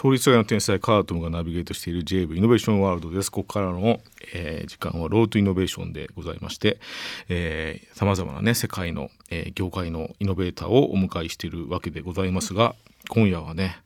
[0.00, 3.30] 通りすがりの天才カートムがナビゲートしている JV イノベーションワールドです。
[3.30, 4.00] ここからの、
[4.32, 6.80] えー時間はロートイノベーションでございまして、
[7.28, 12.74] えー、様々なね、世界の、えー業界のイノベーターをお迎えしているわけでございますが、
[13.10, 13.76] 今夜はね、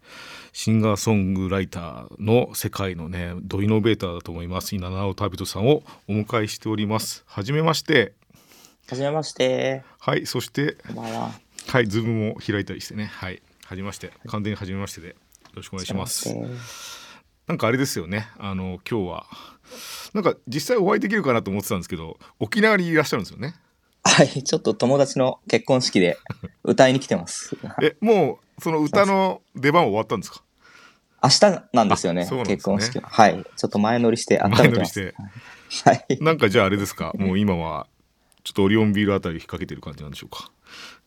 [0.53, 7.25] シンガーソングライターの世界のね、ドイノベーターだと思います、稲直旅人さんをお迎えしております。
[7.27, 8.13] はじめまして。
[8.89, 9.83] はじめまして。
[9.99, 11.33] はい、そして、は。
[11.67, 15.15] はい、ズームも開いたりしてね、はい、はじめまして、完全にはじめましてで、よ
[15.55, 16.35] ろしくお願いします。
[17.47, 18.29] なんかあれですよね。
[18.39, 19.27] あの今日は
[20.15, 23.55] なんか実際お会いできるかなと思ってたんですけど、沖縄にいらっしゃるんですよね。
[24.05, 26.19] はい、ちょっと友達の結婚式で
[26.65, 27.57] 歌いに来てます。
[27.83, 30.43] え、もうその歌の出番は終わったんですか？
[31.23, 33.09] 明日なんですよね、ね結婚式は。
[33.09, 33.45] はい。
[33.57, 34.63] ちょっと前乗りして温めて。
[34.63, 35.15] 前乗りして。
[35.85, 36.19] はい。
[36.21, 37.13] なんかじゃああれですか？
[37.17, 37.87] もう今は
[38.43, 40.51] ちょっとオリオンビールあたり引っ掛けてる感じなんでしょうか？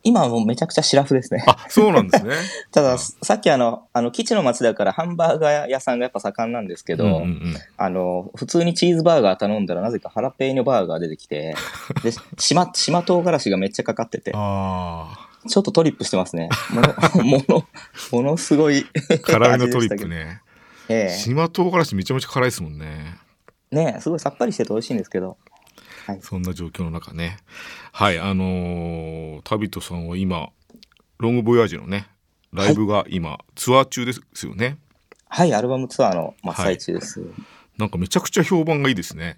[0.07, 1.43] 今はもうめちゃくちゃシラフですね。
[1.45, 2.33] あ、そうなんですね。
[2.71, 11.55] ただ、さっきあの、あの、基地の町だからハンバーガー屋さんがやっぱ盛んなんですけど、うんうんうんあの、普通にチーズバーガー頼んだらなぜかハラペーニョバーガー出てきて、
[12.03, 16.47] で、島、島唐辛子がめっちゃかかってて、あちょっとトリップしてますね。
[16.71, 16.87] もの、
[17.23, 17.65] もの、
[18.11, 19.97] ものすごいあ、辛めのトリッ。
[19.97, 20.41] プね。
[20.89, 23.17] ええ島唐辛子めちゃめちゃ辛いですもんね。
[23.71, 25.37] ねえすごいさっぱりしてて美味しいんですけど。
[26.07, 26.19] はい。
[26.21, 27.37] そんな状況の中ね。
[27.91, 30.51] はい、あのー、旅人さんは今、
[31.17, 32.07] ロングボヤージュのね、
[32.53, 34.77] ライブが今、ツアー中ですよね。
[35.27, 37.21] はい、アルバムツアーの真っ最中です。
[37.77, 39.37] なんかめちゃくちゃ評判がいいですね。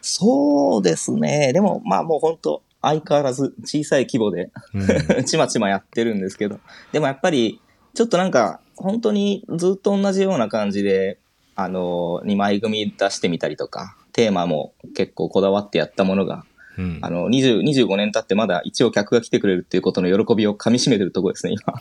[0.00, 1.52] そうですね。
[1.52, 6.58] でも、まあもう本当相変わらず小さい規模で、うん ちまちまやってるんですけど。
[6.92, 7.60] でもやっぱり、
[7.92, 11.18] ちょっとなんか、本当にずっと同じような感じで、
[11.54, 16.46] あの、2枚組出してみたりとか、テーマも結構こだわってやったものが、
[16.78, 21.74] うんあの、20、25年経ってまだ一応客が来てくれるっていうことの喜びを噛み締めてるところですね、今。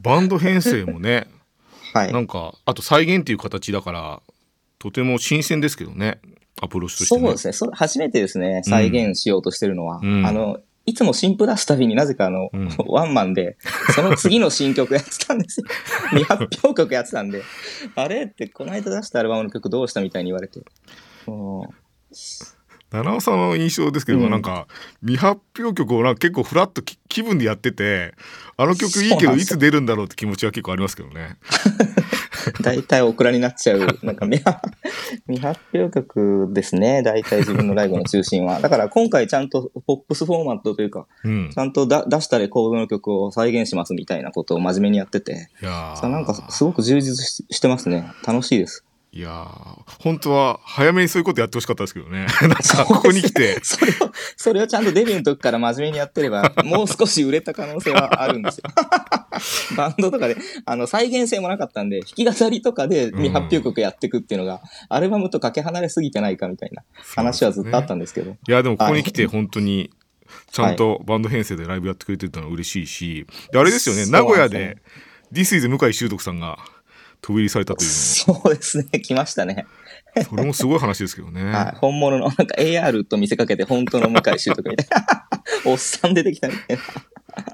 [0.00, 1.26] バンド編成もね、
[1.92, 2.12] はい。
[2.12, 4.22] なんか、あと再現っていう形だから、
[4.78, 6.20] とても新鮮ですけどね、
[6.62, 7.20] アプローチとしてね。
[7.20, 7.52] そうですね。
[7.52, 9.98] それ初めてですね、再現しようとしてるのは。
[10.00, 13.56] うんあの、いつも新譜出すたびになぜかあの、うん ワンマンで、
[13.94, 15.66] その次の新曲やってたんですよ。
[16.10, 17.42] 未発表曲やってたんで、
[17.94, 18.24] あれ？
[18.24, 20.60] ってこの間出したアルバムの曲どうしたみたいに言われて。
[21.28, 21.62] うん
[22.92, 24.66] 七尾さんの印象ですけど、うんなんか
[25.00, 28.14] 未発表曲をなんか結構フラッとき気分でやってて
[28.56, 31.36] あの曲いいけどいつ出るんだろうって気持ちは結構ありますけどね。
[32.62, 34.42] 大体オクラになっちゃう、なんか 未
[35.40, 37.02] 発表曲ですね。
[37.02, 38.60] 大体自分のライブの中心は。
[38.60, 41.58] だから今回ちゃんとポップスフォーマットというか、うんち。
[41.58, 48.06] ゃんとだ出したレコードの曲を再現しますみたいなことを真面目にやってて、いやさなんかーすごく充実ししてますね。
[48.26, 48.84] 楽しいです。
[49.12, 52.26] いやー本当は早めにそういうことやってほしかったですけどね。
[52.42, 53.58] なんかここに来て。
[53.64, 53.94] それを、
[54.36, 58.70] それをちゃんとデビューの時から真面目にやってれば、もう少し売れた可能性はあるんですよ。
[59.76, 66.84] バンドとかで、あの、再現性もなかったんで、弾き語りとかで未発表曲やっていくっていうのが、アルバムとかけ離れすぎてないかみたいな
[67.16, 68.30] 話はずっとあったんですけど。
[68.30, 69.90] いやでもここに来て本当に
[70.52, 73.26] ちゃんとバンド編成でライブやってくれてるのは嬉しいし。
[73.52, 74.78] であれですよね名古屋で
[75.32, 76.58] This is 向井修徳さんが
[77.20, 79.66] 飛び入りされたというそうですね、来ましたね。
[80.16, 81.44] のそれもすごい話ですけどね。
[81.52, 81.78] はい。
[81.78, 85.28] 本物の、なんか AR と見せかけて本当の向井修徳みたいな。
[85.70, 86.82] おっさん出てきたみたいな。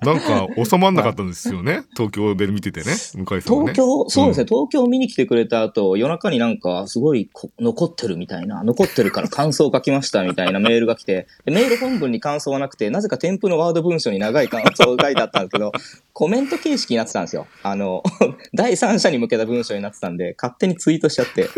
[0.02, 1.82] なんか収まんなかったんですよね。
[1.96, 3.72] 東京で見ててね、向井さんはね。
[3.72, 15.72] 東京、そうですね、東京見に来てくれた後、夜中になんかすごいこ残ってるみたいな、残ってるから感想書きましたみたいなメールが来て、でメール本文に感想はなくて、なぜか添付のワード文章に長い感想が書いてあったんですけど、
[16.12, 17.46] コメント形式になってたんですよ。
[17.62, 18.02] あの、
[18.54, 21.48] 第三者に向けた文章になってたんで、勝手にツイートしちゃって。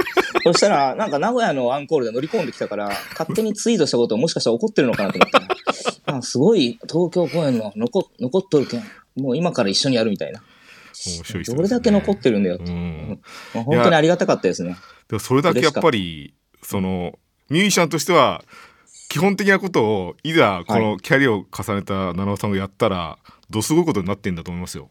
[0.45, 8.83] そしたら、なんか名古屋のアンコールで乗り込んできたから、勝手にツイートしたことをもしかしたら怒ってるのかなと思ったら、あすごい東京公演の残残っとるけん、
[9.17, 10.43] もう今から一緒にやるみたいな。
[11.07, 12.65] 面白いねどれだけ残ってるんだよって。
[12.73, 13.21] うん。
[13.55, 14.77] まあ本当にありがたかったですね。
[15.09, 17.19] でもそれだけやっぱり、その、
[17.49, 18.45] ミュージシャンとしては、
[19.09, 23.19] 基本的なことを、いざこのキャリアを重ねた七尾さんがやったら、
[23.49, 24.91] どすごいことになってんだと思いますよ。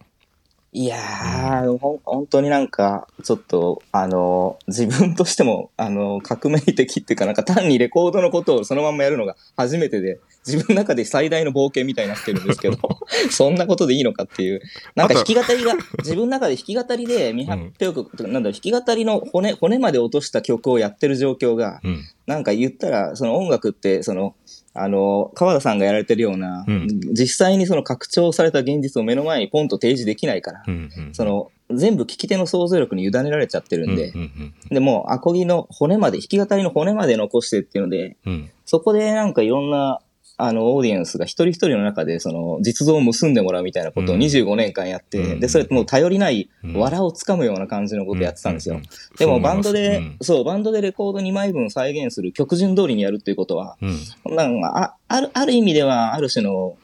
[0.78, 12.78] いやー、ほん本当になんか、ちょっと、あの、自分としても、あの、革命的っていうか、なんか単にレコードのことをそのまんまやるのが初めてで、自分の中で最大の冒険みたいになってるんですけど、
[13.32, 14.62] そんなことでいいのかっていう。
[14.94, 22.04] なんか弾き語りが、自分の中で弾き語りで未発表曲、なんだろう、弾き語りの骨、骨まで落とした曲をやってる状況が、うん。
[22.28, 24.36] なんか言ったら、その音楽って、その、
[24.78, 26.88] あの、川田さんがやられてるような、うん。
[27.14, 38.52] 実際にその拡張された現実を目の前にポンと提示できないから、うんうんその、全部聞き手の想像力に委ねられちゃってるんで、うんうんで、もう、アコギの骨まで、弾き語りの骨まで残してっていうので、うんうん。
[38.66, 40.00] そこでなんかいろんな、
[40.40, 44.22] あの、オーディエンスが一人一人の中で、その、実像を結んでもらうみたいなことをうん。
[44.22, 45.40] 25年間やって、うん。
[45.40, 46.74] で、それもう頼りない、うん。
[46.74, 48.76] 藁をつかむような感じのことやってたんですよ。
[48.76, 53.78] ううでもバンドで、そうバンドでレコード2枚分再現する曲順通りにやるっていうことは、
[54.26, 56.78] なんかあある、ある意味では、ある種の、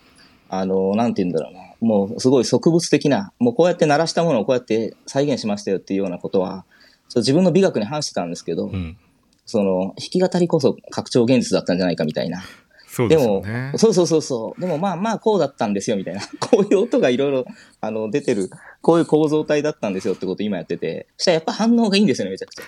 [0.50, 1.60] あの、なんて言うんだろうな。
[1.80, 6.66] もう、すごい植物的な、もうこうやって鳴らしたものをこうやって再現しましたよっていうようなことは、
[7.08, 8.98] そう自分の美学に反してたんですけど、うん。
[9.46, 12.44] その、弾き語りこそ拡張現実だったんじゃないかみたいな。
[12.94, 13.72] そうでも、ですよね。
[13.76, 14.62] そうそうそうそう。
[14.62, 16.22] でもまあまあこうだったんですよみたいな。
[16.40, 17.46] こういう音がいろいろ、
[17.82, 18.52] あの、出てる、
[18.82, 22.64] こういう構造体だったんですよってことを今やってて、したらやっぱ反応がいいんですよね、めちゃくちゃ。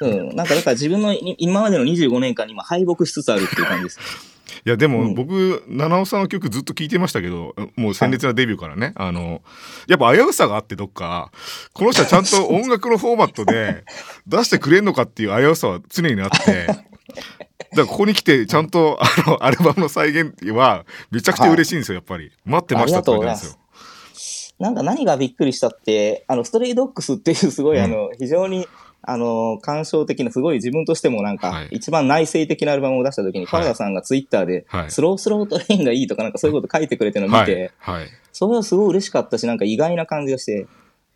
[0.08, 0.36] うん。
[0.36, 4.00] なんかだから自分のい今までの25年間に今敗北しつつあるっていう感じです。
[4.64, 9.42] いやでもうん僕、七尾さんの曲ずっと聴いてましたけどもう鮮烈なデビューからね、あの
[9.88, 11.30] やっぱ危うさがあってどっか
[11.72, 13.84] この人はちゃんと音楽のフォーマットで
[14.26, 16.66] 出してくれんのかっていう危うさは常にあって
[17.72, 22.30] だからここに来てちゃんとあの アルバムの再現はめちゃくちゃ嬉しいんですよやっぱり。
[22.44, 23.58] 待ってましたって感じなんですよ。
[24.58, 27.84] なんか何がびっくりしたって、あの、ストレイドックスっていうすごい、うん。
[27.84, 28.68] あの、非常に、
[29.02, 33.62] あの、感傷的な、すごい自分としてもなんかはい、一番内省的なアルバムを出した時に、はい。
[33.62, 34.90] 川田さんがツイッターでは、い。
[34.90, 37.72] スロースロートレインがいいとかなんかそういうこと書いてくれてるのを見て、
[38.32, 40.68] それはすごい嬉しかったし、なんか意外な感じがして、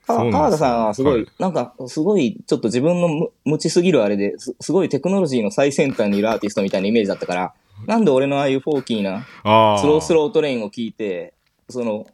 [0.06, 1.26] 川田さんはすごい、はい。
[1.38, 7.54] なんか、すごい、ちょっと自分の無無知すぎるあれです、すごいテクノロジーの最先端にいるアーティストみたいなイメージだったから、
[7.86, 11.34] なんで俺のああいうフォーキーな、あスロースロートレインを聞いて、
[11.68, 12.06] その、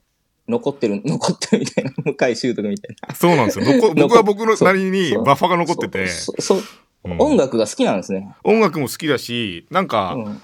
[0.48, 3.14] 残ってる、 残ってるみたいな、向井秀徳みたいな。
[3.14, 3.64] そうなんですよ。
[3.64, 6.08] 残 僕は僕のなりにバッファが残ってて。
[6.08, 6.62] そそそ
[7.04, 7.18] うん。
[7.18, 8.34] 音楽が好きなんですね。
[8.44, 10.42] 音楽も好きだしなんか、うん。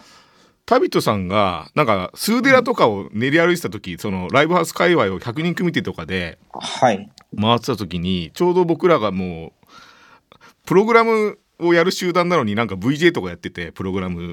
[0.66, 7.10] タビトさんがなんかスーデラとかを練り歩いてた時そのライブハウス界隈を100人組手とかではい。
[7.36, 9.66] 回ってた時にちょうど僕らがもう
[10.66, 14.28] プログラムをやる集団なのになんか VJ とかやっててプログラム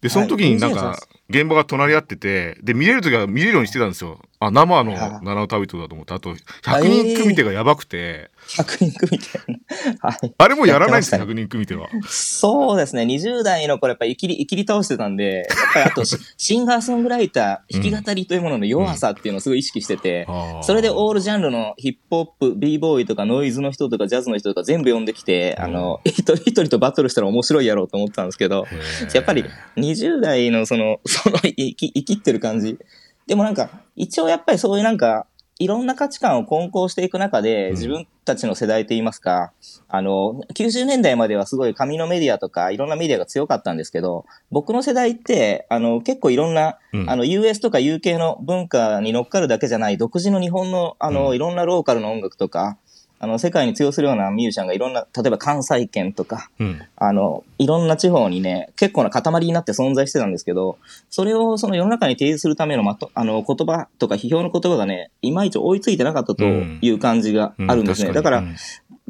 [0.00, 0.98] でその時になんはいか？
[1.28, 4.20] 現場が隣り合っててで見れる時は見れるようにしてたんですよ。
[4.38, 5.24] あ生のはい。
[5.24, 10.10] 七尾旅人だと思ってあと100人組手がやばくて、100人組みたいな。
[10.10, 10.34] はい。
[10.36, 11.88] あれもやらないんですよやって100人組手は。
[12.06, 13.02] そうですね。
[13.04, 20.62] 20代の頃やっぱり生きり、生きり倒してたんで、やっぱりあとシ シンガーソングライター、弾き語りというものの弱さっていうのをすごい意識してて、あー。
[20.62, 28.66] それでオールジャンルのヒップホップ、b ボーイとかノイズの人とかジャズの人とか全部呼んできて、あの、一人一人とバトルしたら面白いやろうと思ってたんですけど、
[29.14, 29.44] やっぱり
[29.76, 32.78] 20代のその、その生き生きってる感じ。
[33.26, 35.26] でもなんか、一応やっぱりそういうなんか、
[35.58, 37.72] いろんな価値観を混交していく中で、うん。
[37.72, 39.52] 自分たちの世代といいますか、
[39.88, 47.10] あの、90年代まではすごい紙のメディアとかいろんなメディアが強かったんですけど、僕の世代って、あの、結構いろんな、うん。
[47.10, 51.36] あの、US とか UK の文化に乗っかるだけじゃない、独自の日本の、あの、うん。
[51.36, 52.76] いろんなローカルの音楽とか、
[53.18, 60.78] あの、世界に通用するようなミュージシャンがいろんな、例えば関西圏とか、うんあの、いろんな地方にね、結構な塊になって存在してたんですけど、
[61.08, 68.10] それをその世の中に提示するためのまと、あの、言葉とか批評の言葉がね、いまいち追いついてなかったという感じがあるんですね。
[68.10, 68.56] うだから、うん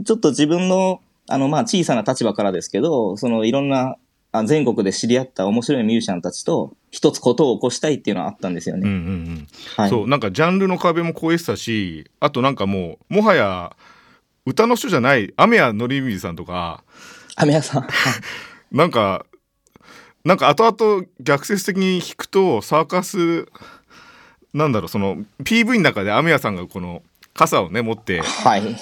[0.05, 3.97] ちょっと自分の、あの、まあ、小さな立場からですけど、そのいろんな、
[4.33, 9.01] あ全国で知り合った面白いミュージシャンたちと、一つことを起こしたいっていうのはあったんですようんうんうね。
[9.41, 9.91] んはい。
[9.91, 13.75] そうなんかジャンルの壁も超えてたしあとなんかもうもはや
[14.47, 16.85] 歌の人じゃない雨谷紀水さんとか
[17.35, 17.83] あ、皆さん。
[17.83, 17.89] は
[18.73, 19.27] いなんか
[20.25, 23.47] なんか後々逆説的に弾くとサーカス
[24.53, 27.03] なんだろうその PV の中で雨谷さんがこの
[27.35, 28.77] 傘をね持ってはい。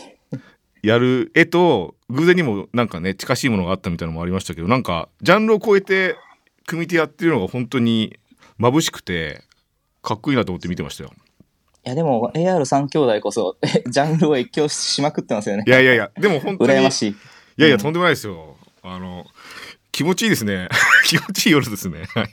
[0.82, 6.16] やる絵と偶然にもなんかね近しいものがあったみたいなのもありましたけどなんかジャンルを超えて
[6.66, 8.18] 組み手やってるのが本当に
[8.60, 9.42] 眩しくて
[10.02, 11.12] かっこいいなと思って見てましたよ。
[11.86, 15.70] いや、でも、AR3 兄弟こそ、ジャンルを越境しまくってますよねい。
[15.70, 17.10] やいやいやでも本当に羨ましい。
[17.10, 17.14] い
[17.58, 18.56] やいや、うんとんでもないですよ。
[18.82, 19.26] あの、
[19.92, 20.68] 気持ちいいですね。
[21.06, 22.04] 気持ちいい夜ですね。
[22.14, 22.28] はい。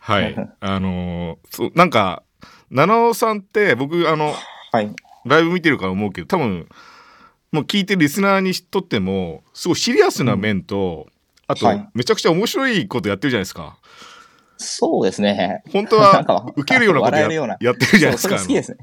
[0.00, 0.48] はい。
[0.60, 2.22] あのーそう、なんか、
[2.70, 4.34] 七尾さんって、僕、あの、
[4.72, 4.90] はい。
[5.24, 6.68] ライブ見てるから思うけど、多分、
[7.52, 11.06] もう聞いてるリスナーにとっても、すごいシリアスな面と、
[11.46, 13.78] あと、はいめちゃくちゃ面白いことやってるじゃないですか。
[14.56, 15.62] そうですね。
[15.72, 16.24] 本当は、
[16.56, 18.38] 受けるようなことや笑えるようなやってるじゃないですか。
[18.38, 18.78] 好きですね。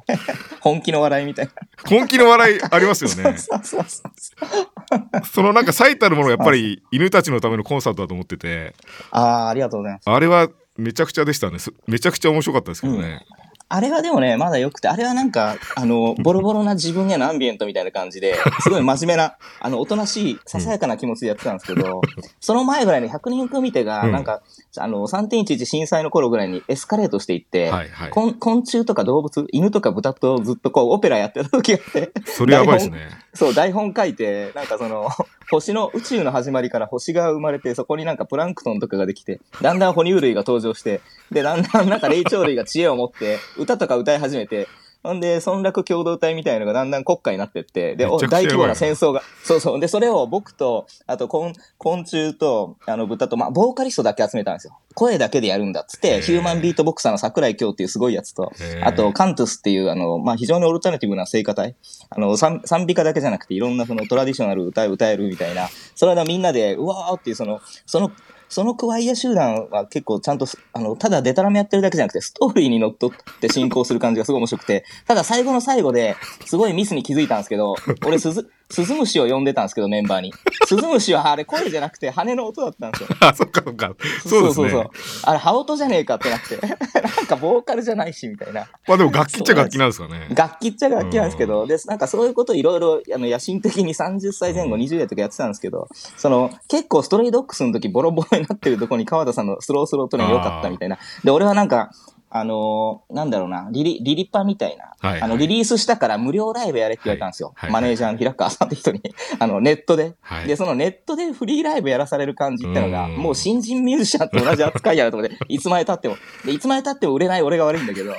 [0.60, 1.52] 本気の笑いみたいな。
[1.90, 3.38] 本気の笑いありますよね。
[5.32, 8.76] そのなんか最たるものはやっぱり犬たちのためのコンサートだと思ってて、
[9.12, 10.10] ああ、ありがとうございます。
[10.10, 11.60] あれはめちゃくちゃでしたね。
[11.60, 13.26] すめちゃくちゃ面白かったですけどね。
[13.74, 22.02] あれはでもね、まだ良くて、あれはなんか、あの、ボロボロな自分へのアンビエントみたいな感じで、 すごい真面目な、あの、おとなしい、ささやかな気持ちでやってたんですけど、
[22.42, 24.12] その前ぐらいに100人組手が、うん。
[24.12, 24.42] なんか、
[24.78, 28.10] あの、3.11震災の頃ぐらいにエスカレートしていって、はいはい。
[28.10, 33.08] 昆昆虫とか動物、犬とか豚とずっとこう、オペラやってた時があって、それやばいですね。
[33.34, 35.10] そう、台本書いて、なんかその、
[35.50, 44.68] 星の、宇宙の始まりから星が生まれて、そこになんかプランクトンとかができて、だんだん哺乳類が登場して、で、だんだんなんか霊長類が知恵を持って、歌とか歌い始めて、
[45.04, 49.80] ほんで、村落共同体みたいなのがだんだん国家になってって、で、大規模な戦争が、そうそう。
[49.80, 54.78] で、それを僕と、あと昆、昆虫と、あの、豚と、まあ、ボーカリストだけ集めたんですよ。
[54.94, 58.52] 声だけでやるんだっつって、ヒューマンビートボクサーの桜井京っていうすごいやつと、
[58.84, 61.76] あと、カントゥスっていう、あの、まあ、非常にオルタナティブな聖歌隊。
[62.10, 68.12] あの、賛賛美歌だけじゃなくて、いろんなそのトラディショナル歌を歌えるみたいな、それはみんなで、うわーっていう、その、その、
[68.52, 80.34] そのクワイア集団は結構ちゃんと、あの、ただデタラメやってるだけじゃなくて、ストーリーにのっとって進行する感じがすごい面白くて、ただ最後の最後で、すごいミスに気づいたんですけど、俺、鈴、スズムシを呼んでたんですけど、メンバーに。
[80.66, 83.10] スズムシはあれ声じゃなくて羽の音だったんですよ。
[83.20, 83.92] あ、そっかそっか。
[84.26, 84.88] そうですね。
[85.24, 86.58] あれ、羽音じゃねえかってなって。
[86.66, 88.68] なんかボーカルじゃないし、みたいな。
[88.88, 90.30] まあでも楽器っちゃ楽器なんですかね。
[90.34, 95.88] 楽器っちゃ楽器なんですけど、で、なんかそういうこといろいろ、あの、野心的に30歳前後、20代とかやってたんですけど、
[96.18, 100.98] その、結構ストレイドッグスの時ボロボロになってるとこに川田さんのスロースロートレイン良かったみたいな。
[101.24, 101.92] で、俺はなんか、
[102.34, 107.54] あのーなんだろうな、リリ、リリパみたいな、はいはいあの、リリースしたから無料ライブやれって言われたんですよ。
[107.56, 109.02] はいはいマネージャーの平川さんって人に、
[109.40, 110.16] あの、ネットで。
[110.22, 116.16] はいで、そのネットでフリーライブやらされる感じってのが、うんもう新人ミュージシャンと同じ扱いやなと思って、 いつまで経っても。
[116.46, 118.14] で、いつまで経っても売れない俺が悪いんだけど、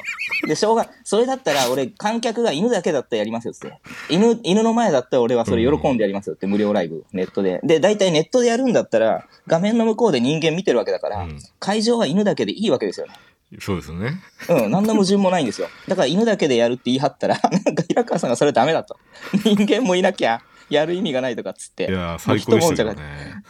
[0.46, 3.78] で、しょうが、それだったら俺、観客が犬だけだったらやりますよって。
[4.10, 7.60] 犬、犬の前だったら俺はそれ喜んでやりますよって、無料ライブ、ネットで。
[7.62, 13.12] で、大体ネットでやるんだったら、画面の向こうで人間見てるわけだから、うん会場は犬だけでいいわけですよね。
[13.60, 14.22] そうですね。
[14.48, 15.68] うん、何の矛盾もないんですよ。
[15.86, 18.98] だから犬だけでやるって言い張ったら、なんか平川さんがそれダメだと。
[19.44, 20.40] 人間もいなきゃ、
[20.72, 21.84] やる意味がないとかっつって。
[21.84, 22.94] いやー、最高でしたね。
[22.94, 22.96] が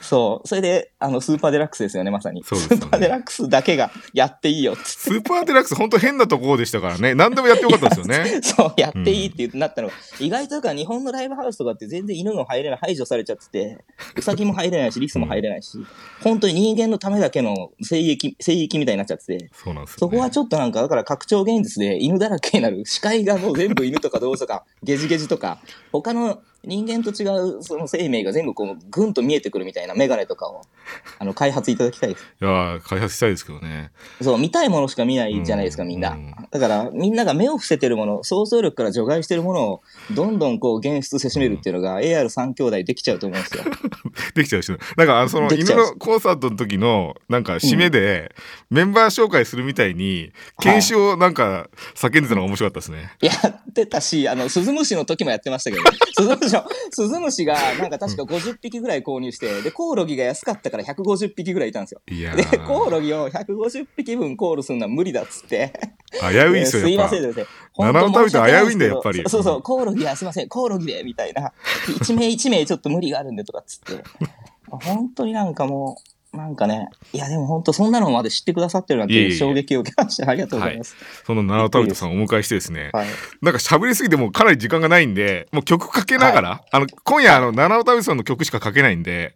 [0.00, 0.48] そう。
[0.48, 2.42] それで、あの、スーパーデラックスですよね、まさに。
[2.44, 4.88] そうですよねスーパーデラックスだけがやっていいよっつって。
[4.88, 7.14] スーパーデラックス、本当変なところでしたからね。
[7.14, 8.40] 何でもやってよかったですよね。
[8.42, 13.78] そう、やっていいって言ってなったのが、意外とだから日本のライブハウスとかって全然犬が入れない、排除されちゃってて、
[14.16, 15.78] ウサギも入れないし、リスも入れないし、
[16.22, 19.98] 本当に人間のためだけの聖域、聖域みたいになっちゃってて、そうなんですよ、ね。
[20.00, 22.84] そこはちょっとなんか、だから拡張現実で犬だらけになる。
[22.86, 25.58] 視界がもう全部犬とか動物とか、ゲジゲジとか、
[25.92, 27.26] 他の人間と違
[27.58, 30.62] うその生命が全部こう、ぐんと見えてくるみたいなメガネとかを、
[31.18, 32.22] あの、開発いただきたいです。
[32.40, 33.90] いやー開発したいですけどね。
[34.20, 36.34] そう、見たいものしか見ないじゃないですか、うんみんなうん。
[36.50, 43.64] だから、みんなが目を伏せてるもの、想像力から除外してるものを、どんどんこう、現出せしめるっていうのが、AR3 兄弟できちゃうと思うんですよ。
[44.34, 44.70] できちゃうし。
[44.96, 48.34] なんか、あのその犬のコンサートの時の、なんか、締めで、
[48.70, 53.12] メンバー紹介するみたいに、研修をなんか、叫んでたのが面白かったですね。
[53.20, 55.82] やってたし、あの、スズムシの時もやってましたけど、
[56.16, 62.00] スズムシの、スズムシが、なんか確か50匹ぐらい購入して、で、コオロギが安かったから150匹ぐらいいたんですよ。
[62.06, 65.72] で、コオー、ロギを150匹分コールするのは無理だっつって。
[66.20, 67.46] 危ういですよ、すいませんですね。
[67.76, 71.52] 七尾食べて危ういんだよやっぱりそうそう、コオロギはすいません、コオロギで、みたいな。
[72.00, 74.04] 一名一名ちょっと無理があるんでとかっつって。
[74.70, 80.30] 本当になんかもう、なんかね、いやでも本当そんなのまで知ってくださってるなんいえいえて衝撃を受けました。
[80.30, 80.96] ありがとうございます。
[81.26, 83.08] その七尾食べさんをお迎えしてですね、はい。
[83.42, 89.34] なんか喋りすぎてもうかなり時間がないんで、もう曲かけながら、あの、今夜あの、七尾食べさんの曲しかかけないんで、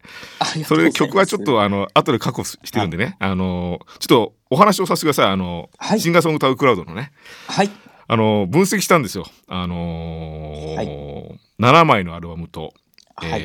[0.64, 5.26] それで曲はちょっ、とあの、後で確保してるんでね、あの、ちょっとお話をさせてください。
[5.26, 7.12] あの、はいシンガーソング歌うクラウドのね、
[7.46, 7.70] はい。
[8.08, 9.26] あの、分析したんですよ。
[9.48, 12.74] あのー7枚のアルバムと、
[13.16, 13.42] はい。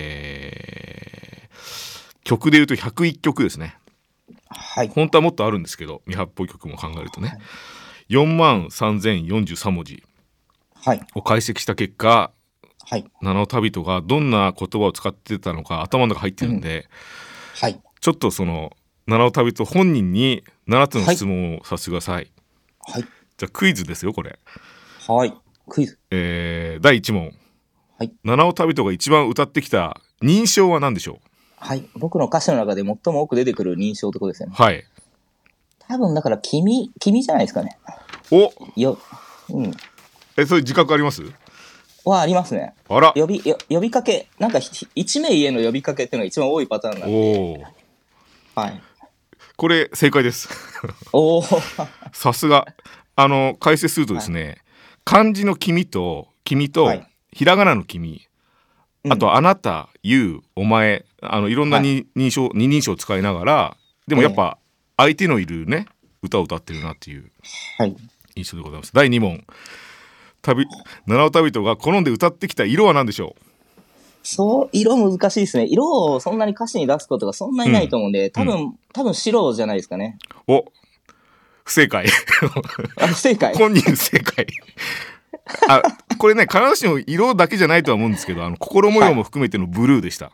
[2.32, 3.78] えー曲で言うと101曲ですね。
[4.48, 4.88] はい。
[4.90, 7.40] 本当はもっとあるんですけど、未発表曲も考えるとね、はい
[8.10, 10.04] 4万3043文字
[10.84, 11.02] はい。
[11.16, 12.32] を解析した結果、
[12.84, 13.06] はい。
[13.22, 16.90] 七尾旅人がどんな言葉を使ってたのか頭の中入ってるんで、
[17.56, 17.80] はい。
[18.02, 18.72] ちょっとその
[19.08, 22.32] 七尾旅人本人に7つの質問をさせてください。
[22.86, 23.04] はい。
[23.38, 24.38] じゃあクイズですよこれ。
[25.08, 25.34] はい。
[25.70, 25.98] クイズ。
[26.10, 27.34] えー第1問。
[27.98, 31.20] はい七尾旅人が一番歌ってきた認証は何でしょ
[31.64, 31.88] はい。
[31.96, 34.62] 僕の歌詞の中で最も多く出てくる認証ってことですよねう。
[34.62, 34.84] はい。
[35.88, 37.78] 多分だから君、君じゃないですかね。
[38.32, 38.98] およ、
[39.50, 39.72] うん。
[40.38, 41.24] えそれ自覚あります？
[42.04, 42.74] はありますね。
[42.90, 47.16] あら呼び、よ呼びかけ、なんかひ一名への呼びかけっていうのが一番多いパターンなんで。
[47.16, 48.60] おお。
[48.60, 48.82] はい。
[49.56, 50.50] これ正解です。
[51.14, 51.44] おお。
[52.12, 52.66] さすが。
[53.16, 54.58] あの解説するとですね、
[55.04, 58.20] 漢字の君と君と、はいひらがなの君、うん
[59.10, 63.78] あとあなた、you、お前、あのいろんなはに、認証二人称を使いながら、
[64.08, 64.58] でもやっぱ
[64.98, 65.88] 相手のいるね
[66.22, 67.32] 歌を歌ってるなっていう。
[67.78, 67.96] はい。
[68.36, 69.44] 印象でございます第2問
[70.42, 70.66] 旅
[71.06, 73.36] 七尾旅人が好んで歌ってきた色は何でしょ
[74.24, 75.66] そう、色難しいですね。
[75.66, 80.18] 色をそんなに歌詞に出すことがそんなにないと思うんで、多分、多分白じゃないですかね。
[80.48, 80.72] うお
[81.64, 82.06] 不正解
[82.98, 83.54] あ、不正解。
[83.58, 84.46] 本人不正解
[85.68, 85.82] あ
[86.18, 90.32] これね必ずしも色だけじゃないとは思うんですけどあの心模様も含めてのブルーでした、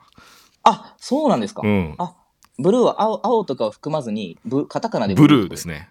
[0.63, 1.61] あ、そうなんですか？
[1.63, 1.95] うん。
[1.97, 2.15] あ、
[2.59, 5.89] ブルーは青青とかを含まずに、ブカタカナでブルーですね。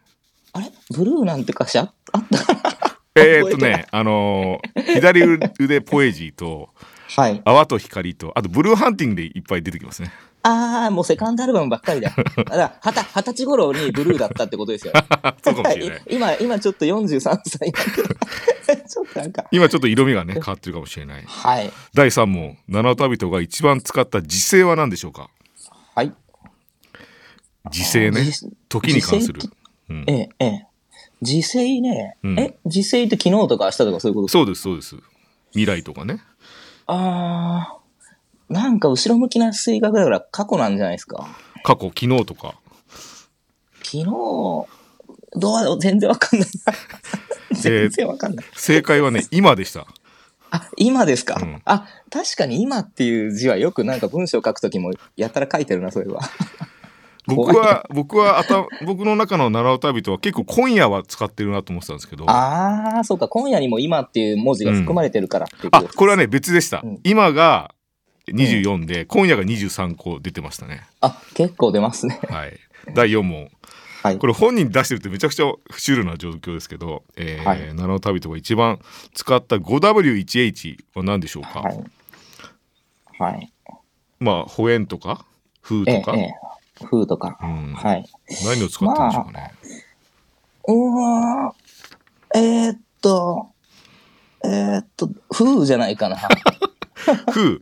[0.53, 0.71] あれ？
[0.95, 3.01] ブルーなんて歌詞ああった？
[3.19, 6.69] えーっとねあのー左腕ポエジーと
[7.17, 7.41] はい。
[7.45, 10.13] 泡と光とあとブルーハンティングでいっぱい出てきますね
[10.49, 12.11] あー、もうセカンドアルバムばっかりだ。
[12.37, 14.93] だから、二十歳頃にブルーだったってことですよ。
[15.43, 17.73] そうかもしれない 今、今ちょっと43歳。
[17.73, 19.47] ちょっとなんか。
[19.50, 21.73] 今ちょっと色味がね変わってるかもしれないはい。
[21.95, 25.31] 第3問七尾旅人が一番使った時勢は何でしょうか？
[25.95, 26.12] はい。
[27.71, 28.23] 時勢ね
[28.69, 29.50] 時時に関する時、
[29.91, 30.67] うんええ、ええ。
[31.23, 32.17] 時勢ね。
[32.23, 34.97] うんえ、時勢って昨日とか明日とかそういうことそうですそうです
[35.53, 36.21] 未来とかね
[36.87, 37.75] あー、
[38.49, 41.26] なんか後ろ向きな性格だから過去なんじゃないですか。
[41.65, 42.55] 過去昨日とか。
[43.83, 44.67] 昨日、ど
[45.75, 46.49] う全然わかんない。
[46.67, 46.73] な。
[47.61, 48.47] 全然わかんない。
[48.55, 49.87] 正解はね今でした。
[50.50, 51.61] あ、今ですか、うん。
[51.65, 56.21] あ、確かに今っていう字はよくなんか文章書くときもやったら書いてるな、それ は。
[57.26, 58.41] 僕は僕は
[58.85, 62.31] 僕の中の奈良旅人は結構今夜は使ってるなと思ってたんですけど。
[62.31, 67.00] ああー、そうか、今夜にも今っていう文字が含まれてるからっていうことです、これはね別でした、うん。
[67.03, 67.75] 今が
[68.28, 72.21] 24で、今夜が23個出てましたねあ、結構出ますね。
[72.28, 72.59] はい
[72.95, 73.50] 第4問
[74.02, 74.26] はいこ。
[74.28, 78.78] れ本人出してるってめちゃくちゃシュールな状況ですけど、えーはい奈良旅人が一番
[79.14, 81.85] 使った 5W1H は何でしょうか、はい。
[83.18, 83.52] はい。
[84.21, 85.25] まあ保塩とか？
[85.62, 87.38] 風ええとか、、えとか。
[87.42, 88.04] うんはい。
[88.45, 89.54] 何を使ってるんでしょうかね、
[90.68, 91.52] うーん。
[92.35, 93.49] えー、っと、
[94.45, 96.16] えー、っと、風じゃないかな。
[97.33, 97.59] 風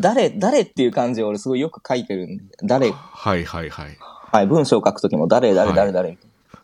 [0.00, 3.96] 誰、誰っていう漢字を俺すごいよく書いてるんで、誰、はいはいはい。
[4.32, 5.76] はい、文章を書くときも誰、誰、はい。
[5.76, 6.18] 誰、誰、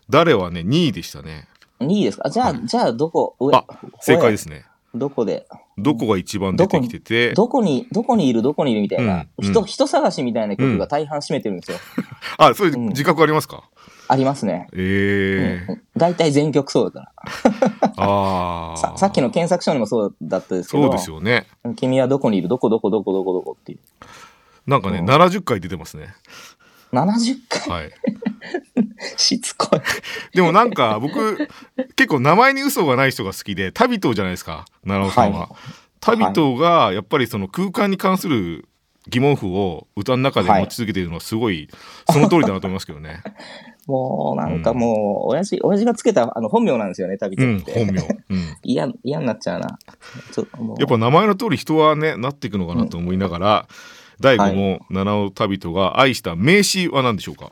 [0.09, 1.47] 誰はね2位でしたね。
[1.79, 2.23] 2位ですか？
[2.27, 3.65] あじゃあ、じゃあ、どこ、上あ
[4.01, 4.65] 正解ですね。
[4.93, 7.33] どこで、どこが一番出てきてて。
[7.33, 11.77] どこに、どこにいる、どこにいるみたいな、うん人、人探しみたいな曲が大半占めてるんですよ。
[12.37, 12.87] あそれうん。
[12.89, 13.63] 自覚ありますか、
[14.11, 14.67] ありますね。
[14.73, 15.71] ええ。
[15.71, 15.81] うん。
[15.95, 17.93] 大体全曲そうだから。
[17.95, 21.47] ああ ささっきの検索書にもそうだったですけど、そうですよね。
[21.77, 23.79] 君はどこにいる、どこどこどこどこどこっていう。
[24.67, 25.09] なんかね、うん。
[25.09, 26.13] 70回出てますね。
[26.91, 27.69] 70回？
[27.69, 27.91] はい。
[29.15, 29.79] しつこい。
[30.35, 31.47] でもなんか僕
[31.95, 35.49] 結構名前に嘘がない人が好きで旅人じゃないですか奈良尾さんは、はい。
[36.01, 38.67] 旅人がやっぱりその空間に関する
[39.07, 41.69] 疑問符を歌の中で持ち続けているのはすごい
[42.11, 43.23] その通りだなと思いますけどね。
[43.91, 47.85] もう、なんかもう、親父、親父がつけたあの本名なんですよね、旅うん、人って。
[47.85, 48.01] 本名。
[48.01, 48.07] うん。
[48.63, 49.77] 嫌、嫌になっちゃうな。
[50.79, 53.67] やっぱ名前の通り人はねなっていくのかなと思いながら、
[54.19, 57.51] 第5問、七尾旅人が愛した名詞は何でしょうか？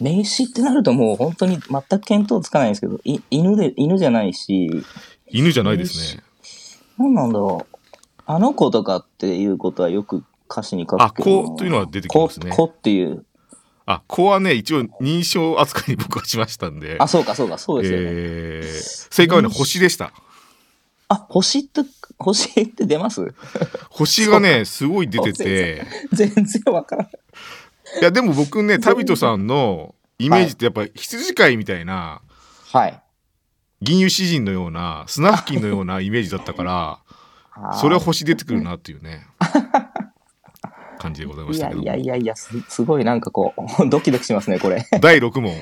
[0.00, 4.70] 名詞ってなるともう本当に全く見当つかないんですけど、い犬で、犬じゃないし、
[5.30, 6.22] 犬じゃないですね。
[6.98, 7.76] 何なんだろう。
[8.26, 11.40] あの子とかっていうことはよく歌詞に書くけど。
[11.40, 13.24] あ子というのは出てきますね子子っていう。
[13.86, 16.96] あ子はね一応認証扱いに僕はしましたんで。
[16.98, 18.06] あ、そうかそうか、そうですよね。
[18.08, 20.12] えー正解はね星でした。
[21.08, 21.82] あ、星って、
[22.18, 23.34] 星って出ます？
[23.90, 25.86] 星がねすごい出てて。
[26.12, 27.12] 全然わからない。
[28.00, 32.22] いやでも僕ね旅人さんのイメージってやっぱ羊飼いみたいな
[32.72, 33.00] はい。
[33.82, 36.98] 銀融詩人のようなスナフキンのようなイメージだったから
[37.78, 39.26] それは星出てくるなっていうね
[41.04, 44.86] 感じでございましたけどいやいやいや、すすごいなんかこう、 ドキドキしますね、これ。
[45.00, 45.52] 第6問。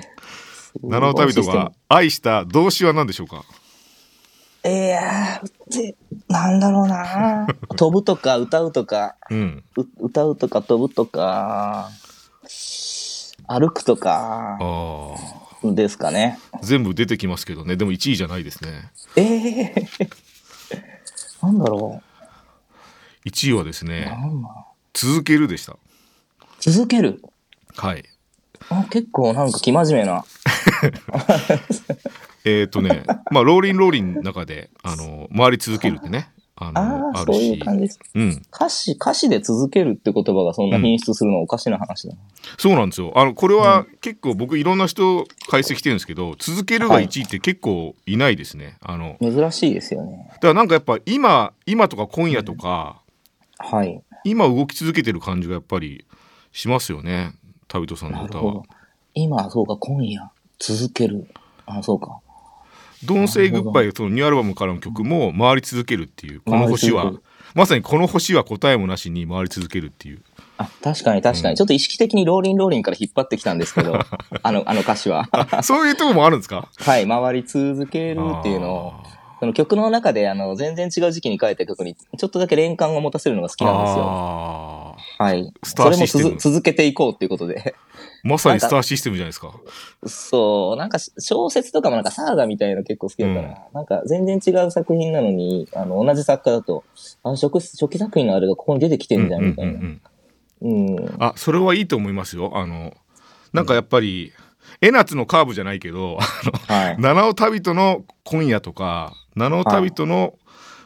[0.83, 3.45] 七尾旅人が愛した動詞は何でしょうか？
[4.65, 5.43] いや
[6.29, 7.49] なんだろうな。
[7.77, 9.65] 飛ぶとか歌うとか、うん。
[9.77, 11.91] う歌うとか飛ぶとか、
[13.49, 15.17] 歩くとかあ
[15.65, 16.39] ですかね。
[16.53, 17.75] ー全部出てきますけどね。
[17.77, 18.93] でも1位じゃないですね。
[19.17, 19.23] え
[19.65, 22.01] えー、なんだろ
[23.27, 23.89] 1位はですう。
[23.89, 24.17] ね
[24.95, 25.77] 続けるでした
[26.61, 27.23] 続ける？
[27.77, 28.05] はい
[28.69, 30.25] あ結構なんか生真面目な。
[32.45, 38.01] えっ、とねまあローリンローリンの中であの回り続けるってねあのあるそういうし感じです。
[38.15, 42.21] うん歌詞、歌詞で続けるって言葉がそんな品質するのはおかしな話だな。
[42.59, 50.29] そうなんですよあのこれは結構僕いろんな人解析してるんですけど続けるが1位って結構いないですね、あの珍しいですよね。
[50.35, 53.02] だからなんかやっぱ今今とか今夜とか、
[53.63, 54.03] はい。
[54.25, 56.05] 今動き続けてる感じがやっぱり
[56.53, 57.33] しますよね
[57.69, 58.63] 旅人さんの歌は。
[59.15, 61.27] 今、そうか、今夜、続ける。
[61.67, 62.19] あ、そうか。
[63.05, 67.13] 「ドンセイグッバイ」そのニューアルバムからの曲も回り続けるっていうこの星は
[67.53, 70.23] まさにこの星は答えもなしに回り続けるっていう
[70.57, 71.57] あ、確かに確かに。
[71.57, 73.99] ちょっと意識的にローリンローリンから引っ張ってきたんですけど、
[74.43, 75.29] あの、あの歌詞は。
[75.63, 76.69] そういうとこもあるんですか？
[76.79, 78.93] はい、回り続けるっていうのを、
[79.43, 84.05] その曲の中で、あの、全然違う時期に書いた曲に、ちょっとだけ連関を持たせるのが好きなんですよ。
[84.05, 85.53] あはい。
[85.65, 87.75] それも続けていこうっていうことで。
[87.75, 87.75] ー
[88.23, 89.53] まさにスターシステムじゃないですか
[90.07, 96.85] そう、なんか小説とかもなんかサーガみたいの結構好きだから、なんか全然違う作品なのに、あの、同じ作家だと、
[97.25, 99.73] あ、初初期作品のあれがここに出てきてんじゃん、みたいな。
[99.73, 100.01] うんうん
[100.63, 101.17] うんうん。
[101.19, 102.95] あそれはいいと思いますよあの
[103.53, 104.33] なんかやっぱり
[104.81, 106.19] 江夏のカーブじゃないけど
[106.69, 106.97] はい。
[107.01, 110.35] 七尾旅人の今夜とか七尾旅人の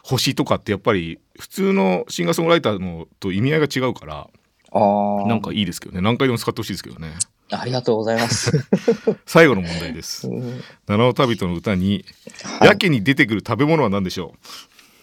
[0.02, 4.28] 星とかってやっぱり普通のシンガーソングライターのと意味合いが違うから
[4.72, 5.26] ああ。
[5.26, 6.00] なんかいいですけどね。
[6.00, 7.14] 何回でも使ってほしいですけどね。
[7.50, 8.52] ありがとうございます。
[9.26, 10.26] 最後の問題です。
[10.28, 10.60] うん。
[10.86, 12.04] 七尾旅人の歌に
[12.58, 12.68] はい。
[12.68, 14.34] やけに出てくる食べ物は何でしょ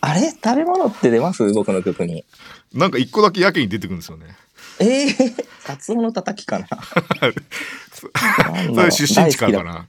[0.01, 0.29] あれ？
[0.32, 1.51] 食べ物って出ます？
[1.53, 2.25] 僕の曲に。
[2.73, 4.36] うなんか一個だけやけに出てくるんですよね
[4.80, 6.68] ええー、カツオのたたきかな。
[7.94, 9.86] それ出身地からかな。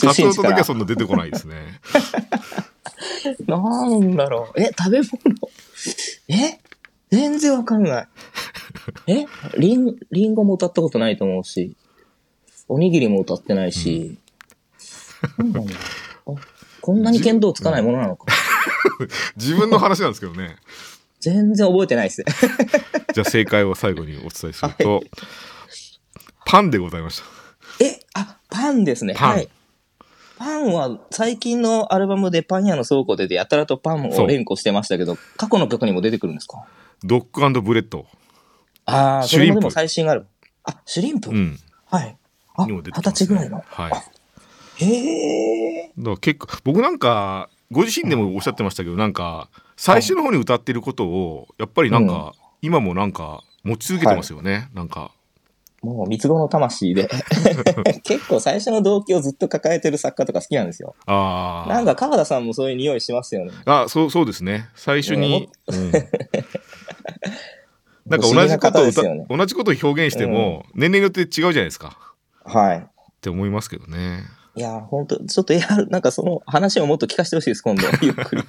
[0.00, 1.80] カツオとだけはそんな出てこないですね。
[3.46, 4.60] なんだろう。
[4.60, 5.08] え、食べ物？
[6.28, 6.60] え？
[7.10, 8.08] 全然わかんない。
[9.06, 9.26] え？
[9.58, 11.76] リン、リンゴも歌ったことないと思うし、
[12.68, 14.18] おにぎりも歌ってないし、
[15.38, 15.66] なんだろ
[16.26, 16.34] う。
[16.34, 16.40] あ
[16.80, 18.26] こんなに見当つかないものなのか。
[19.36, 20.56] 自分の話なんですけどね
[21.20, 22.26] 全然覚えてないですね。
[23.14, 25.02] じゃあ正解を最後にお伝えすると、
[26.46, 29.14] パンでございましたえ、あ、パンですね。
[29.14, 29.48] はい。
[30.38, 36.64] パンは最近のアルバムでパン屋の倉庫ででやたらとパンを連呼してましたけど、過去の曲にも出てくるんですか？
[37.02, 38.06] ドッグブレッド
[38.84, 40.30] ああ、シュリンプそれもでも最新アルバム。
[40.64, 42.16] あ、シュリンプ、うんはい。
[42.56, 43.64] あ、二十ね歳ぐらいの？
[43.68, 43.88] は
[44.80, 45.92] いへえ。
[45.96, 55.12] ら結構僕なんかご自身でもおっしゃってましたけどなんか最初の方に歌ってることをやっぱりなんか、今もなんか持ち続けてますよね、なんか。
[55.80, 57.08] もう三つ子の魂で。
[58.02, 60.96] 結構最初の動機をずっと抱えてる作家とか好きなんですよ。
[61.06, 63.52] ああなんか川田さんもそういう匂いしますよね。
[63.66, 64.68] あそうそうですね。
[64.74, 65.92] 最初に、うん。
[68.04, 69.26] なんか同じことをね。
[69.28, 71.96] 同じことを表現しても、年齢によって違うじゃないですか。
[72.44, 72.78] はい。
[72.78, 72.84] っ
[73.20, 77.82] て思いますけどねいや、本当ちょっと、いや、なんかその話をもっと聞かせてほしいです、今度。
[78.02, 78.42] ゆっくり。
[78.42, 78.44] い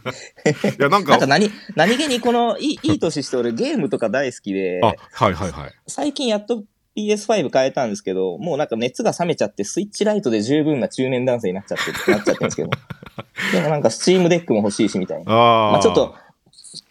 [0.79, 4.93] やなんか なんか何、何気にこの、いい、いい年して俺ゲームとか大好きで、あは
[5.29, 6.63] いはいはい最近やっと
[6.95, 12.69] PS5 買えたんですけど、もうなんか熱が冷めちゃって、 Switch Lite で十分な中年男性になっちゃってなっちゃってるんですけど。
[13.53, 15.31] でもなんか Steam Deck も欲しいしみたいな。
[15.31, 16.15] ああまあちょっと、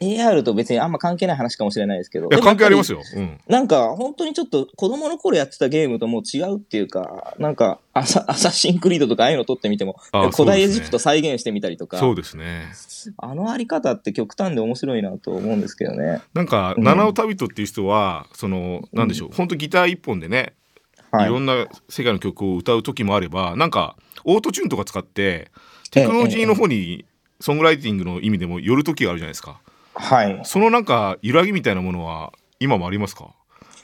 [0.00, 2.28] AR と別にあんま関係ない話かもしれないですけど。
[2.30, 2.98] いや関係ありますよ。
[2.98, 12.66] よ、うん、なんか本当にちょっと子供の頃やってたゲームともう違うっていうか、なんかアサアサシンクリードとかああいうの撮ってみても、あ古代エジプト再現してみたりとか、そうですね。
[13.16, 16.20] あのあり方って極端で面白いなと思うんですけどね。
[16.34, 16.84] なんか、うん。
[16.84, 20.54] 七尾旅人っていう人はそのなんでしょう、本当ギター一本でね、
[21.10, 21.26] はい。
[21.26, 25.50] い、ろんな世界の曲を歌う時もあればなんかオートチューンとか使って
[25.90, 27.04] テクノロジーの方に
[27.40, 29.60] ソングライティングの意味でも寄る時があるじゃないですか
[30.00, 30.40] はい。
[30.44, 33.34] そのなんか揺らぎみたいなものは今もありますか？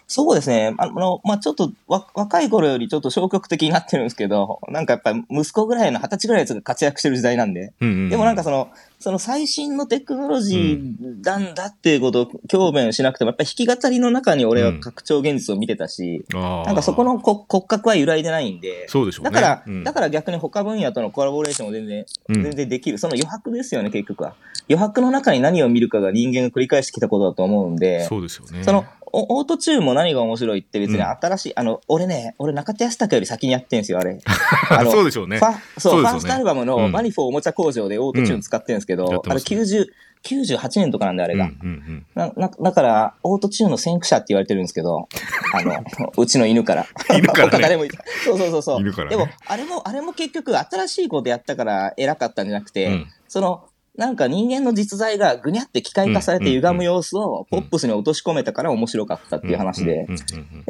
[0.07, 0.75] そうですね。
[0.79, 8.11] あの、まあ、ちょっとわ若い頃よりちょっと消極的になってるんですけど、なんかやっぱり息子ぐらいの二十歳ぐらいのやつが活躍してる時代なんで、うんうんうん。
[8.11, 16.67] でもなんかその、その最新のテクノロジーなんだっていうことを強弁しなくても、やっぱり弾き語りの中に俺は拡張現実を見てたし、あー。
[16.67, 19.31] なんかそこのこ骨格は揺らいでないんで、そうでしょうね。
[19.31, 19.85] だから、うん。
[19.85, 22.43] だから逆に他分野とのコラボレーションも全然、うん。
[22.43, 22.99] 全然できる。
[22.99, 24.35] その余白ですよね、結局は。
[24.69, 28.65] 余白の中に何を見るかが人間が繰り返してきたことだと思うんで、そうですよね。
[28.65, 31.05] その、おオートチューンも何が面白いって別にうん。
[31.05, 34.19] 新しい、あの、俺ね、俺中田ヤスタカより先にやってんすよ、あれ。
[34.71, 35.39] あのそうでしょうね。
[35.39, 36.09] ファそうね。
[36.09, 36.93] ファーストアルバムのうん。
[36.93, 39.11] マニフォーおもちゃ工場でオートチューン使ってるんですけど、うん。
[39.13, 39.87] やってあれますね90、
[40.25, 41.45] 98年とかなんであれが。
[41.45, 42.07] うんうんうん。
[42.15, 45.09] な、な、だから、オートチューンの先駆者って言われてるんですけど、
[45.53, 45.85] あの、
[46.17, 46.87] うちの犬から。
[47.15, 47.51] 犬からね。
[47.51, 47.91] 他誰もい
[48.25, 48.83] そうそうそうそう。
[48.83, 48.91] ね。
[49.11, 53.07] でも、あれも、あれも結局新しいことやったから偉かったんじゃなくて、うん。
[53.29, 53.65] その、
[53.97, 60.07] なんか人間の実在がぐにゃって機械化されて歪む様子をポップスに落とし込めたから面白かったっていう話で。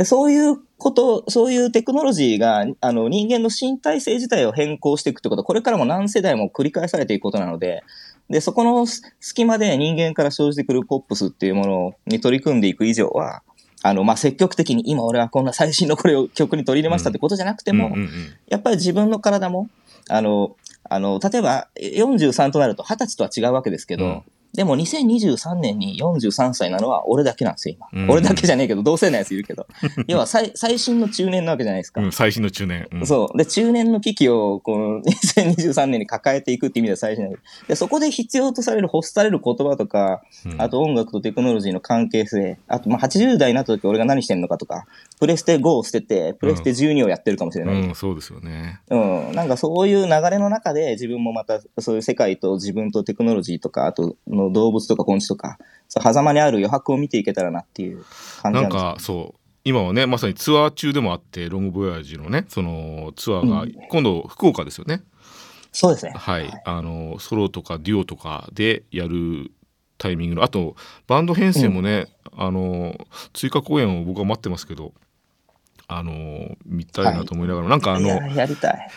[0.05, 7.83] そういうこと、そういうテクノロジーが、あの、人間の身体性自体を変更していくってことは、これからも何世代も繰り返されていくことなので、
[8.29, 8.87] で、そこの
[9.21, 13.43] 隙間で人間から生じてくるポップスっていうものに取り組んでいく以上は、
[13.83, 17.95] あの、まあ、積極的に今俺はこんな最新のこれを曲に取り入れましたってことじゃなくても、
[18.49, 19.69] やっぱり自分の体も、
[20.09, 20.57] あの、
[20.89, 24.23] あの、例えば43となると20歳とは違うわけですけど、うん
[24.55, 27.89] でも2023年に43歳なのは俺だけなんですよ、今。
[27.93, 29.67] うん俺だけじゃねえけど、同世代のやついるけど。
[30.07, 32.01] 要は最最新の中年なわけじゃないですか。
[32.01, 32.87] うん、最新の中年。
[32.93, 33.37] うんそう。
[33.37, 44.87] で、中年の危機を、この 2023年に抱えていくって意味では最新で、そこで必要とされる、欲される言葉とか、うんあと音楽とテクノロジーの関係性、あと、まあ、80代になった時俺が何してんのかとか、
[45.25, 47.81] プレステ5を捨てて、プレステ12をやってるかもしれない。
[47.81, 48.83] うん、そうですよね。
[48.91, 48.97] う
[49.33, 55.57] ん、なんかそういう流れの中で自分もまたそういう世界と自分とテクノロジーとか、あとの動物とか昆虫とか、
[55.89, 58.05] そう狭間にある余白を見ていけたらなっていう
[58.43, 58.85] 感じななんんです。
[58.85, 63.73] よかそう今はねまさにツアー中でもあってロングボヤージのねそのツアーがうん。
[63.89, 65.01] 今度福岡ですよね、
[65.73, 66.13] そうですね。
[66.15, 69.53] はい、あのソロとかデュオとかでやる
[69.97, 72.95] タイミングのあとバンド編成もね、あの
[73.33, 74.93] 追加公演を僕は待ってますけど
[75.87, 78.89] あの見たいなと思いながら、なんかあのいや、やりたい。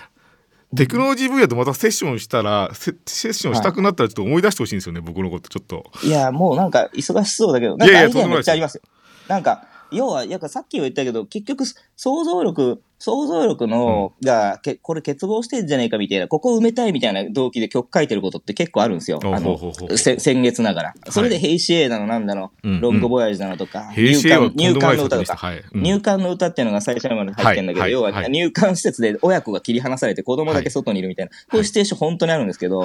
[0.76, 5.86] テクノロジー分野とまたセッションしたらセセッションしたくなったらちょっと思い出してほしいんですよね、僕のことちょっと。
[6.04, 8.82] いや、もうなんか忙しそうだけど、なんかアイデアめっちゃありますよ。
[9.28, 19.20] なんか、要は、やっぱさっきも言ったけど、結局、想像力、想像力の、が、けこれ欠乏してんじゃねえかみたいな、ここ埋めたいみたいな動機で曲書いてることって結構あるんですよ。
[19.24, 19.58] おあの
[19.98, 20.94] 先月ながら。
[21.10, 25.26] それで、ヘイシエーだの、なんだの、うんロングボヤージュだのとか、入もない管の歌と。
[25.26, 25.54] か。
[25.74, 27.92] 入管の歌っていうのが最初まで入ってんだけど、はい。
[27.92, 32.84] 要ははい入管施設で親子が切り離されて子供だけ外にいるみたいな、こういうシチュエーション本当にあるんですけど、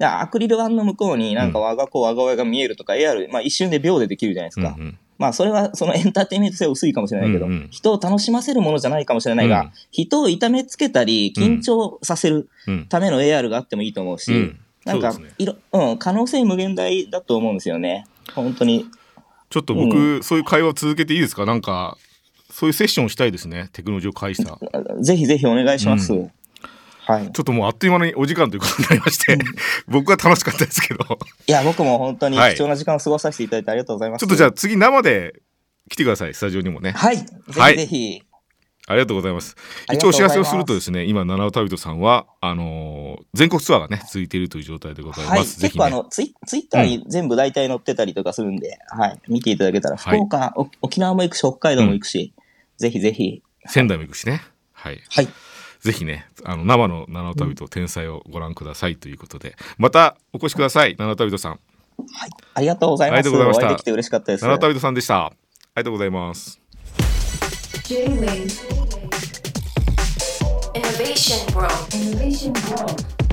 [0.00, 4.76] アクリル板の向こうになんか我が子、我が親が見えるとか、AR、まあ一瞬で秒でできるじゃないですか。
[5.18, 7.68] まあそれはそのエンターテインメント性は薄いかもしれないけど、うんうん。
[7.70, 9.70] 人を楽しませるものじゃないかもしれないが、うん。
[9.90, 14.60] 人を痛めつけたり、緊張させるうんための AR があってもいいと思うし、うん。
[14.84, 18.06] なんかいろ、うん、可能性無限大だと思うんですよね。
[18.34, 18.86] 本当に。
[19.50, 21.46] ちょっと僕、うそういう会話を続けていいですか？
[21.46, 21.98] なんか
[22.50, 23.70] そういうセッションをしたいですね。
[23.72, 24.58] テクノロジーを介した。
[25.02, 26.12] ぜひぜひお願いします。
[26.12, 26.30] う
[27.08, 27.26] はい。
[27.26, 29.38] っともうあっという間にお時間ということになりまして、
[29.88, 34.20] 僕は楽しかったですけどいや、僕も本当にはい貴重な時間を過ごさせていただいてありがとうございます。
[34.20, 35.40] ちょっとじゃあ次生で
[35.90, 37.16] 来てくださいスタジオにもねはい。
[37.16, 37.24] ぜ
[37.56, 38.22] はいひぜひ。
[38.90, 39.54] ありがとうございます
[39.92, 45.38] 一応お知らせをすするとですね今七尾旅人さんはあのー全国ツアーがね続いているという状態でございはい。
[45.40, 49.20] ます、ぜひね結構あの、ツイツイッターに全部大体載ってたりとかするんで、はい。
[49.28, 52.32] 見ていただけたら、はい福岡、お沖縄も行くし、北海道も行くし、
[52.78, 53.42] ぜひぜひ。
[53.66, 54.40] 仙台も行くしね
[54.72, 55.28] はいはい。
[55.80, 61.52] ぜひね、あの生の七尾旅人天才をご覧くださいということで、またお越しください、七尾旅人さん。
[61.52, 61.56] は
[62.26, 62.30] い。
[62.54, 63.18] ありがとうございます。
[63.20, 64.44] ありがとうございましたお会いできて嬉しかったです。
[64.44, 65.26] 七尾旅人さんでした。
[65.26, 65.36] あり
[65.76, 66.60] がとうございます。
[67.84, 68.88] J-Wave
[70.74, 71.72] Innovation World.
[71.92, 73.27] Innovation World